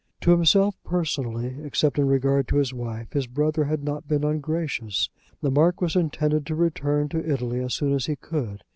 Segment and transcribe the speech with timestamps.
[0.21, 5.11] To himself, personally, except in regard to his wife, his brother had not been ungracious.
[5.43, 8.63] The Marquis intended to return to Italy as soon as he could.